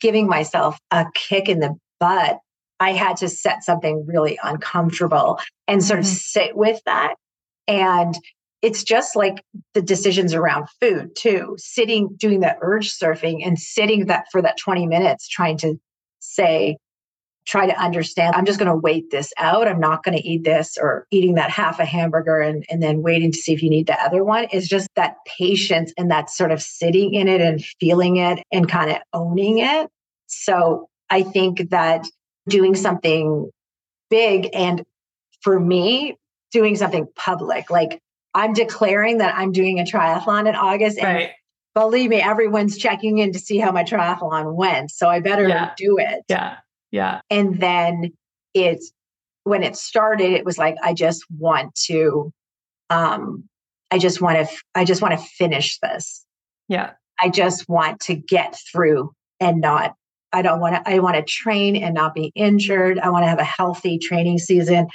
[0.00, 2.38] giving myself a kick in the butt,
[2.78, 6.14] I had to set something really uncomfortable and sort of mm-hmm.
[6.14, 7.14] sit with that.
[7.68, 8.14] And
[8.62, 9.42] it's just like
[9.74, 14.56] the decisions around food too, sitting, doing the urge surfing and sitting that for that
[14.58, 15.74] 20 minutes, trying to
[16.20, 16.76] say,
[17.46, 19.66] try to understand i'm just going to wait this out.
[19.66, 23.02] I'm not going to eat this or eating that half a hamburger and, and then
[23.02, 24.44] waiting to see if you need the other one.
[24.52, 28.68] Is just that patience and that sort of sitting in it and feeling it and
[28.68, 29.88] kind of owning it.
[30.26, 32.06] So i think that
[32.48, 33.50] doing something
[34.08, 34.84] big and
[35.42, 36.16] for me
[36.52, 38.00] doing something public like
[38.34, 41.30] i'm declaring that i'm doing a triathlon in august and right.
[41.74, 45.72] believe me everyone's checking in to see how my triathlon went so i better yeah.
[45.76, 46.22] do it.
[46.28, 46.56] Yeah
[46.90, 47.20] yeah.
[47.30, 48.12] And then
[48.54, 48.92] it's
[49.44, 52.32] when it started, it was like, I just want to,
[52.90, 53.44] um,
[53.90, 56.24] I just want to, I just want to finish this.
[56.68, 56.92] Yeah.
[57.20, 59.94] I just want to get through and not,
[60.32, 62.98] I don't want to, I want to train and not be injured.
[62.98, 64.88] I want to have a healthy training season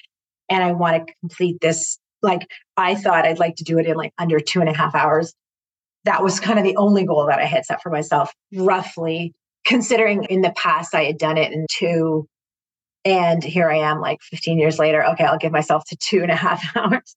[0.49, 1.99] and I want to complete this.
[2.21, 4.95] Like I thought I'd like to do it in like under two and a half
[4.95, 5.33] hours.
[6.05, 9.33] That was kind of the only goal that I had set for myself, roughly
[9.65, 12.27] considering in the past I had done it in two,
[13.03, 15.03] and here I am like 15 years later.
[15.03, 17.15] Okay, I'll give myself to two and a half hours.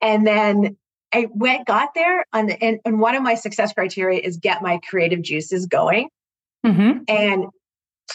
[0.00, 0.76] And then
[1.12, 4.62] I went, got there, on the, and, and one of my success criteria is get
[4.62, 6.08] my creative juices going.
[6.64, 7.00] Mm-hmm.
[7.08, 7.46] And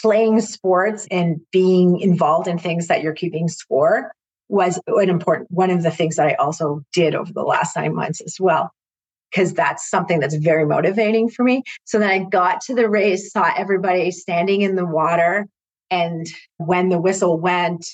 [0.00, 4.12] playing sports and being involved in things that you're keeping score
[4.48, 7.94] was an important one of the things that I also did over the last nine
[7.94, 8.70] months as well
[9.30, 11.62] because that's something that's very motivating for me.
[11.84, 15.46] So then I got to the race, saw everybody standing in the water.
[15.90, 17.86] And when the whistle went,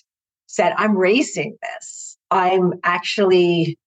[0.46, 2.16] said, I'm racing this.
[2.30, 3.78] I'm actually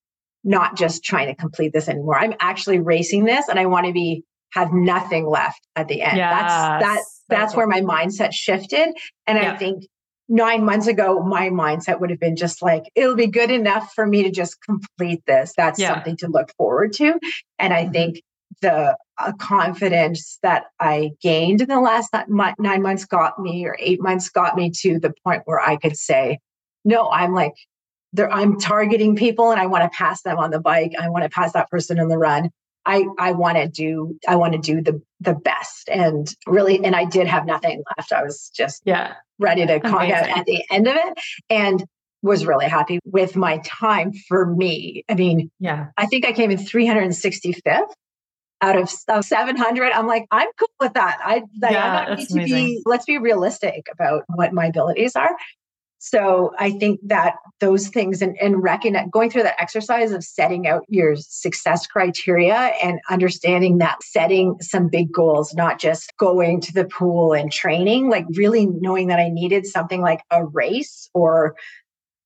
[0.44, 2.20] not just trying to complete this anymore.
[2.20, 6.18] I'm actually racing this and I want to be have nothing left at the end.
[6.18, 6.32] Yes.
[6.32, 8.90] That's that that's where my mindset shifted.
[9.28, 9.52] And yeah.
[9.52, 9.86] I think
[10.28, 14.06] nine months ago, my mindset would have been just like, it'll be good enough for
[14.06, 15.54] me to just complete this.
[15.56, 15.94] That's yeah.
[15.94, 17.20] something to look forward to.
[17.60, 17.92] And I mm-hmm.
[17.92, 18.22] think
[18.62, 24.02] the uh, confidence that I gained in the last nine months got me, or eight
[24.02, 26.40] months got me to the point where I could say,
[26.84, 27.54] no, I'm like,
[28.14, 30.94] there, I'm targeting people and I want to pass them on the bike.
[31.00, 32.50] I want to pass that person in the run.
[32.86, 36.96] I I want to do I want to do the the best and really and
[36.96, 38.14] I did have nothing left.
[38.14, 41.14] I was just yeah ready to conk out at the end of it
[41.50, 41.84] and
[42.22, 45.04] was really happy with my time for me.
[45.10, 47.88] I mean, yeah, I think I came in 365th
[48.62, 49.92] out of, of 700.
[49.92, 51.20] I'm like, I'm cool with that.
[51.24, 52.66] I, yeah, I don't need to amazing.
[52.66, 55.36] be, let's be realistic about what my abilities are.
[55.98, 60.68] So I think that those things and, and recognize going through that exercise of setting
[60.68, 66.74] out your success criteria and understanding that setting some big goals, not just going to
[66.74, 71.56] the pool and training, like really knowing that I needed something like a race or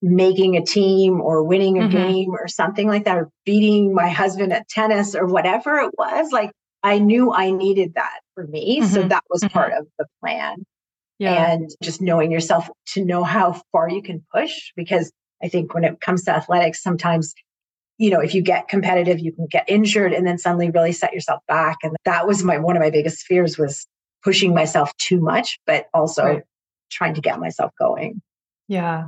[0.02, 1.92] making a team or winning a Mhm.
[1.92, 6.32] game or something like that, or beating my husband at tennis or whatever it was.
[6.32, 6.52] Like
[6.84, 8.82] I knew I needed that for me.
[8.82, 9.10] So Mhm.
[9.10, 9.52] that was Mhm.
[9.52, 10.66] part of the plan.
[11.20, 11.52] Yeah.
[11.52, 14.72] And just knowing yourself to know how far you can push.
[14.76, 15.12] Because
[15.44, 17.34] I think when it comes to athletics, sometimes,
[17.98, 21.14] you know, if you get competitive, you can get injured and then suddenly really set
[21.14, 21.78] yourself back.
[21.84, 23.86] And that was my one of my biggest fears was
[24.24, 26.44] pushing myself too much, but also Right.
[26.90, 28.22] trying to get myself going.
[28.68, 29.08] Yeah.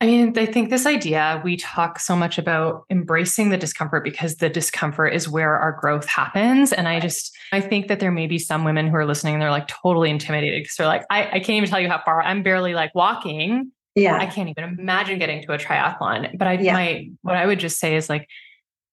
[0.00, 4.36] I mean, I think this idea, we talk so much about embracing the discomfort because
[4.36, 6.72] the discomfort is where our growth happens.
[6.74, 9.42] And I just, I think that there may be some women who are listening and
[9.42, 12.20] they're like totally intimidated because they're like, I, I can't even tell you how far
[12.20, 13.72] I'm barely like walking.
[13.94, 14.18] Yeah.
[14.18, 16.36] I can't even imagine getting to a triathlon.
[16.36, 16.74] But I Yeah.
[16.74, 18.28] my what I would just say is like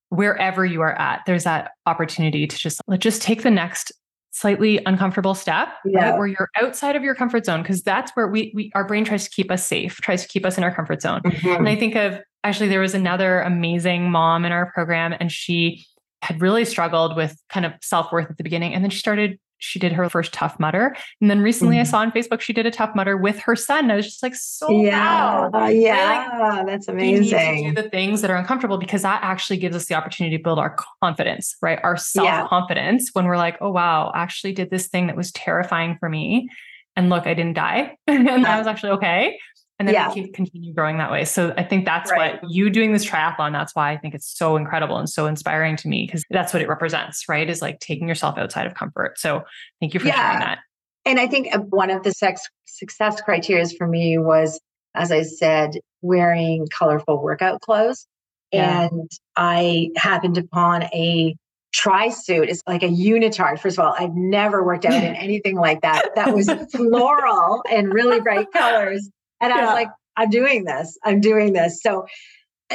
[0.07, 3.91] wherever you are at, there's that opportunity to just like just take the next
[4.35, 6.09] slightly uncomfortable step, Yeah.
[6.09, 6.17] right?
[6.17, 7.63] Where you're outside of your comfort zone.
[7.63, 10.43] Cause that's where we we our brain tries to keep us safe, tries to keep
[10.45, 11.21] us in our comfort zone.
[11.21, 11.57] Mhm.
[11.59, 15.85] And I think of actually, there was another amazing mom in our program, and she
[16.23, 18.73] had really struggled with kind of self worth at the beginning.
[18.73, 20.95] And then she started, she did her first Tough Mudder.
[21.21, 21.87] And then recently I Mhm.
[21.87, 23.85] saw on Facebook, she did a Tough Mudder with her son.
[23.85, 25.47] And I was just like, so Yeah.
[25.49, 25.69] proud.
[25.73, 26.63] Yeah.
[26.65, 27.73] That's We need to do amazing.
[27.75, 30.75] the things that are uncomfortable because that actually gives us the opportunity to build our
[31.01, 31.79] confidence, right?
[31.83, 35.31] Our self confidence when we're like, oh, wow, I actually did this thing that was
[35.31, 36.49] terrifying for me.
[36.95, 37.95] And look, I didn't die.
[38.07, 39.39] and that was actually okay.
[39.79, 40.13] And then Yeah.
[40.13, 41.25] keep continue growing that way.
[41.25, 42.41] So I think that's Right.
[42.41, 45.75] what you doing this triathlon, that's why I think it's so incredible and so inspiring
[45.77, 47.49] to me because that's what it represents, right?
[47.49, 49.17] Is like taking yourself outside of comfort.
[49.19, 49.43] So
[49.81, 50.15] thank you for Yeah.
[50.21, 50.59] sharing that.
[51.05, 54.59] And I think uh, one of the sex success criteria for me was,
[54.95, 58.05] as I said, wearing colorful workout clothes.
[58.51, 58.83] Yeah.
[58.91, 61.35] And I happened upon a
[61.73, 62.47] tri suit.
[62.49, 63.59] It's like a unitard.
[63.59, 66.09] First of all, I've never worked out in anything like that.
[66.15, 69.09] That was floral and really bright colors.
[69.43, 70.97] And I was like, I'm doing this.
[71.03, 71.81] I'm doing this.
[71.81, 72.05] So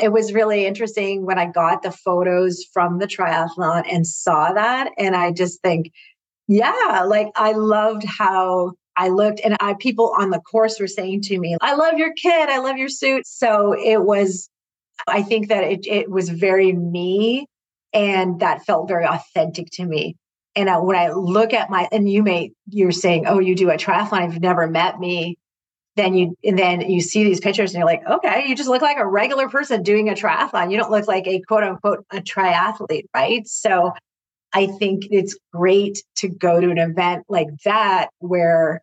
[0.01, 4.91] it was really interesting when I got the photos from the triathlon and saw that.
[4.99, 5.91] And I just think,
[6.47, 11.23] yeah, like I loved how I looked, and I people on the course were saying
[11.23, 14.51] to me, "I love your kit, I love your suit." So it was,
[15.07, 17.47] I think that it it was very me,
[17.93, 20.17] and that felt very authentic to me.
[20.57, 23.77] And when I look at my, and you may you're saying, "Oh, you do a
[23.77, 25.39] triathlon, you've never met me."
[25.99, 28.83] Then you and then you see these pictures and you're like, okay, you just look
[28.83, 30.71] like a regular person doing a triathlon.
[30.71, 33.47] You don't look like a quote unquote a triathlete, right?
[33.49, 33.93] So
[34.55, 38.81] I think it's great to go to an event like that where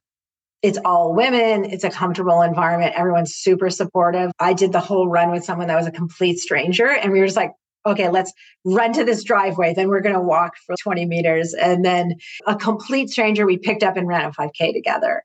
[0.62, 4.32] it's all women, it's a comfortable environment, everyone's super supportive.
[4.40, 7.28] I did the whole run with someone that was a complete stranger, and we were
[7.28, 7.54] just like,
[7.86, 8.34] okay, let's
[8.66, 9.74] run to this driveway.
[9.74, 11.54] Then we're going to walk for 20 meters.
[11.54, 12.16] And then
[12.48, 15.24] a complete stranger we picked up and ran a 5K together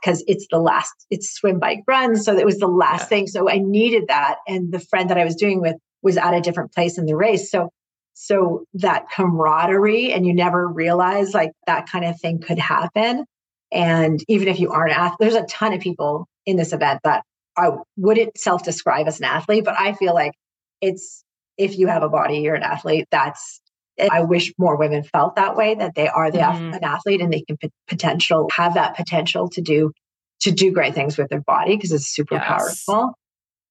[0.00, 2.16] because it's the last, it's swim bike run.
[2.16, 3.06] So it was the last Yeah.
[3.06, 3.26] thing.
[3.26, 4.36] So I needed that.
[4.46, 7.16] And the friend that I was doing with was at a different place in the
[7.16, 7.50] race.
[7.50, 7.70] So
[8.14, 13.24] so that camaraderie, and you never realize like that kind of thing could happen.
[13.72, 17.00] And even if you aren't an athlete, there's a ton of people in this event
[17.04, 17.22] that
[17.56, 20.32] I wouldn't self describe as an athlete, but I feel like
[20.80, 21.24] it's
[21.56, 23.06] if you have a body, you're an athlete.
[23.10, 23.60] That's
[24.10, 26.76] I wish more women felt that way that they are the, Mhm.
[26.76, 29.92] an athlete and they can pot- potential have that potential to do
[30.40, 32.46] to do great things with their body because it's super Yes.
[32.46, 33.14] powerful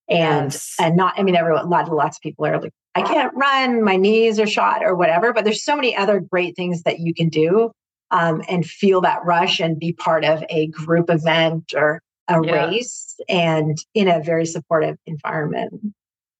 [0.07, 0.75] and Yes.
[0.79, 3.83] and not i mean everyone a lot lots of people are like i can't run
[3.83, 7.13] my knees are shot or whatever but there's so many other great things that you
[7.13, 7.71] can do
[8.11, 12.51] um, and feel that rush and be part of a group event or a Yeah.
[12.67, 15.73] race and in a very supportive environment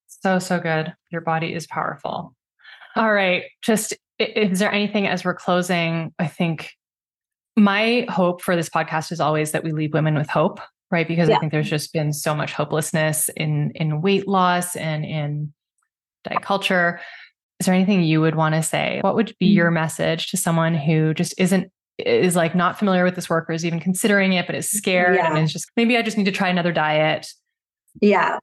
[0.08, 0.94] So, so good.
[1.12, 2.36] Your body is powerful.
[3.00, 3.44] All right.
[3.62, 6.14] Just, is there anything as we're closing?
[6.20, 6.72] I think
[7.56, 10.60] my hope for this podcast is always that we leave women with hope,
[10.92, 11.08] right?
[11.08, 15.54] Because I think there's just been so much hopelessness in in weight loss and in
[16.26, 17.00] diet culture.
[17.62, 19.00] Is there anything you would want to say?
[19.02, 19.56] What would be Mm.
[19.56, 23.54] your message to someone who just isn't is like not familiar with this work or
[23.54, 25.44] is even considering it, but is scared and Yeah.
[25.44, 27.28] is just maybe I just need to try another diet.
[28.02, 28.40] Yeah.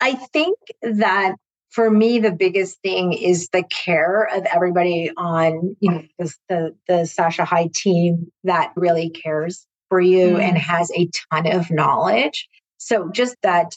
[0.00, 1.36] I think that
[1.72, 6.76] for me, the biggest thing is the care of everybody on, you know, the, the,
[6.86, 10.42] the Sasha High team that really cares for you Mm.
[10.42, 12.48] and has a ton of knowledge.
[12.76, 13.76] So just that,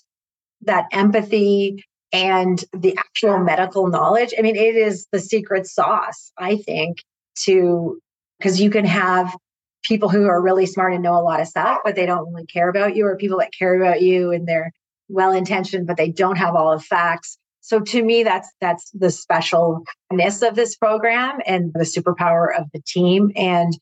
[0.62, 4.34] that empathy and the actual medical knowledge.
[4.38, 6.98] I mean, it is the secret sauce, I think,
[7.46, 8.00] to,
[8.40, 9.36] because you can have
[9.84, 12.46] people who are really smart and know a lot of stuff, but they don't really
[12.48, 14.72] care about you, or people that care about you and they're
[15.08, 17.38] well intentioned, but they don't have all the facts.
[17.66, 22.82] So to me, that's that's the specialness of this program and the superpower of the
[22.86, 23.32] team.
[23.36, 23.74] And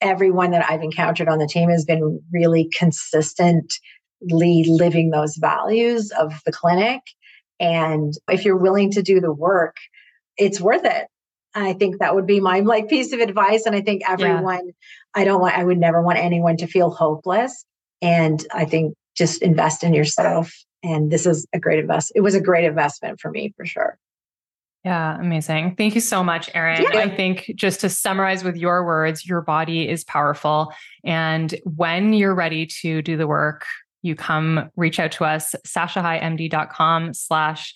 [0.00, 6.40] everyone that I've encountered on the team has been really consistently living those values of
[6.46, 7.00] the clinic.
[7.58, 9.74] And if you're willing to do the work,
[10.36, 11.08] it's worth it.
[11.52, 13.66] I think that would be my like piece of advice.
[13.66, 14.72] And I think everyone, yeah.
[15.16, 17.64] I don't want, I would never want anyone to feel hopeless.
[18.00, 20.52] And I think just invest in yourself.
[20.82, 22.12] And this is a great invest.
[22.14, 23.98] It was a great investment for me for sure.
[24.84, 25.74] Yeah, amazing.
[25.74, 26.80] Thank you so much, Erin.
[26.80, 27.00] Yeah.
[27.00, 30.72] I think just to summarize with your words, your body is powerful.
[31.04, 33.66] And when you're ready to do the work,
[34.02, 37.74] you come reach out to us, sashahighmd.com slash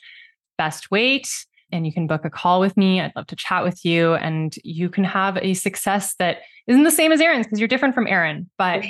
[0.56, 1.28] best weight
[1.72, 3.00] and you can book a call with me.
[3.00, 6.90] I'd love to chat with you and you can have a success that isn't the
[6.90, 8.84] same as Erin's because you're different from Erin, but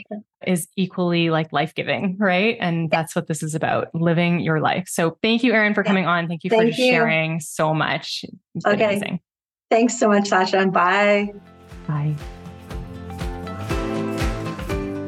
[0.47, 2.57] is equally like life-giving, right?
[2.61, 4.87] And that's what this is about, living your life.
[4.89, 6.29] So thank you, Erin for coming on.
[6.29, 6.93] Thank you thank for you.
[6.93, 8.25] sharing so much.
[8.67, 8.85] okay.
[8.85, 9.21] Amazing.
[9.71, 10.59] Thanks so much, Sasha.
[10.59, 11.33] And bye.
[11.87, 12.15] Bye.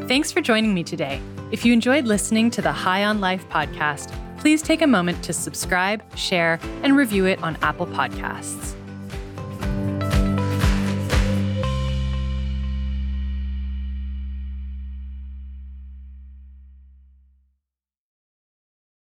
[0.06, 1.20] Thanks for joining me today.
[1.52, 5.32] If you enjoyed listening to the High on Life podcast, please take a moment to
[5.32, 8.74] subscribe, share, and review it on Apple Podcasts.